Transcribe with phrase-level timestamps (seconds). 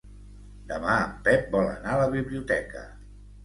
[0.71, 2.87] Demà en Pep vol anar a la biblioteca.